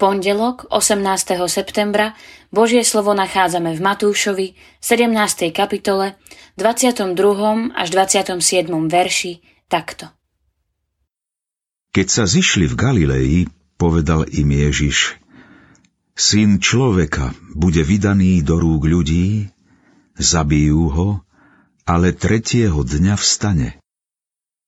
[0.00, 1.36] pondelok 18.
[1.44, 2.16] septembra
[2.48, 5.52] Božie slovo nachádzame v Matúšovi 17.
[5.52, 6.16] kapitole
[6.56, 7.12] 22.
[7.76, 8.40] až 27.
[8.88, 10.08] verši takto.
[11.92, 13.32] Keď sa zišli v Galilei,
[13.76, 15.20] povedal im Ježiš,
[16.16, 19.52] Syn človeka bude vydaný do rúk ľudí,
[20.16, 21.08] zabijú ho,
[21.84, 23.76] ale tretieho dňa vstane.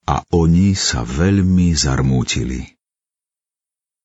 [0.05, 2.82] A oni sa veľmi zarmútili.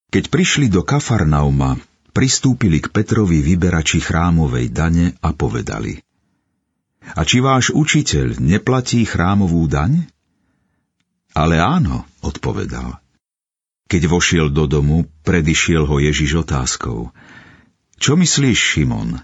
[0.07, 1.75] Keď prišli do Kafarnauma,
[2.15, 5.99] pristúpili k Petrovi vyberači chrámovej dane a povedali
[7.11, 10.07] A či váš učiteľ neplatí chrámovú daň?
[11.35, 13.03] Ale áno, odpovedal.
[13.91, 17.11] Keď vošiel do domu, predišiel ho Ježiš otázkou.
[17.99, 19.19] Čo myslíš, Šimon?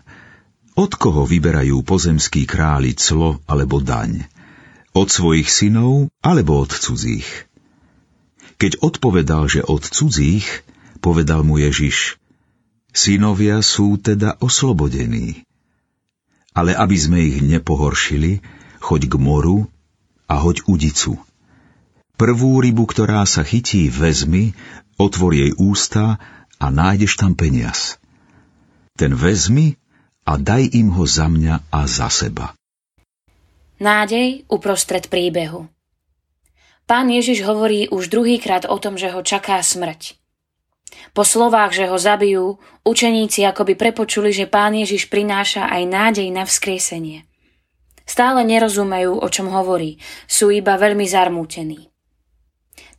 [0.76, 4.28] Od koho vyberajú pozemskí králi clo alebo daň?
[4.92, 7.48] Od svojich synov alebo od cudzích?
[8.60, 10.64] Keď odpovedal, že od cudzích,
[11.04, 12.16] Povedal mu Ježiš,
[12.96, 15.44] synovia sú teda oslobodení.
[16.56, 18.40] Ale aby sme ich nepohoršili,
[18.80, 19.68] choď k moru
[20.32, 21.20] a hoď udicu.
[22.16, 24.56] Prvú rybu, ktorá sa chytí, vezmi,
[24.96, 26.24] otvor jej ústa
[26.56, 28.00] a nájdeš tam peniaz.
[28.96, 29.76] Ten vezmi
[30.24, 32.56] a daj im ho za mňa a za seba.
[33.84, 35.68] Nádej uprostred príbehu
[36.84, 40.23] Pán Ježiš hovorí už druhýkrát o tom, že ho čaká smrť.
[41.14, 46.44] Po slovách, že ho zabijú, učeníci akoby prepočuli, že pán Ježiš prináša aj nádej na
[46.44, 47.30] vzkriesenie.
[48.04, 51.88] Stále nerozumejú, o čom hovorí, sú iba veľmi zarmútení.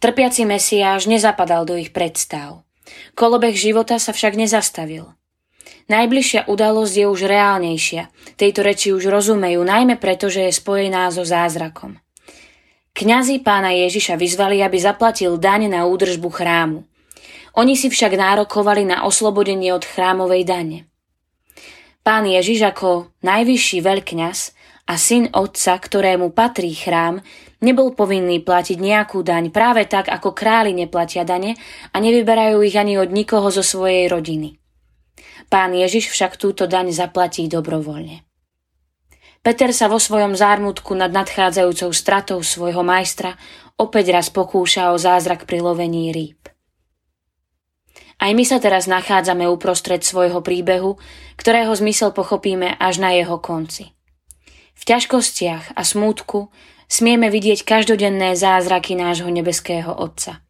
[0.01, 2.65] Trpiaci Mesiáš nezapadal do ich predstav.
[3.17, 5.13] Kolobeh života sa však nezastavil.
[5.89, 8.09] Najbližšia udalosť je už reálnejšia.
[8.41, 12.01] Tejto reči už rozumejú, najmä preto, že je spojená so zázrakom.
[12.95, 16.87] Kňazi pána Ježiša vyzvali, aby zaplatil daň na údržbu chrámu.
[17.55, 20.79] Oni si však nárokovali na oslobodenie od chrámovej dane.
[22.03, 24.39] Pán Ježiš ako najvyšší veľkňaz
[24.91, 27.25] a syn otca, ktorému patrí chrám,
[27.65, 31.57] nebol povinný platiť nejakú daň práve tak, ako králi neplatia dane
[31.95, 34.61] a nevyberajú ich ani od nikoho zo svojej rodiny.
[35.49, 38.27] Pán Ježiš však túto daň zaplatí dobrovoľne.
[39.45, 43.37] Peter sa vo svojom zármutku nad nadchádzajúcou stratou svojho majstra
[43.77, 46.54] opäť raz pokúša o zázrak pri lovení rýb.
[48.25, 50.97] Aj my sa teraz nachádzame uprostred svojho príbehu,
[51.37, 53.93] ktorého zmysel pochopíme až na jeho konci.
[54.73, 56.49] V ťažkostiach a smútku
[56.89, 60.41] smieme vidieť každodenné zázraky nášho nebeského Otca.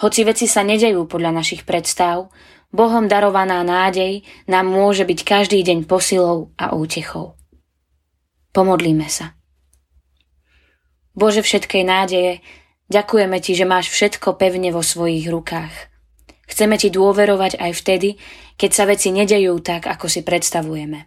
[0.00, 2.32] Hoci veci sa nedejú podľa našich predstav,
[2.72, 7.36] Bohom darovaná nádej nám môže byť každý deň posilou a útechou.
[8.56, 9.36] Pomodlíme sa.
[11.12, 12.40] Bože všetkej nádeje,
[12.88, 15.89] ďakujeme Ti, že máš všetko pevne vo svojich rukách.
[16.50, 18.18] Chceme ti dôverovať aj vtedy,
[18.58, 21.06] keď sa veci nedejú tak, ako si predstavujeme.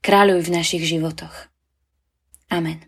[0.00, 1.52] Kráľuj v našich životoch.
[2.48, 2.80] Amen.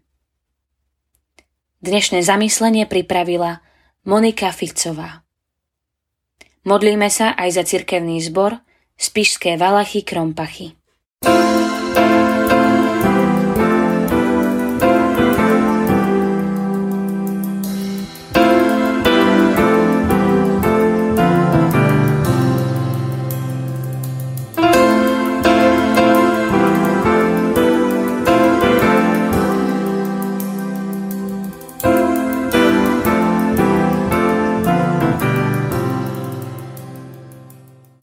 [1.84, 3.60] Dnešné zamyslenie pripravila
[4.08, 5.28] Monika Ficová.
[6.64, 8.64] Modlíme sa aj za cirkevný zbor
[8.96, 10.74] Spišské Valachy Krompachy.
[11.22, 11.57] thank you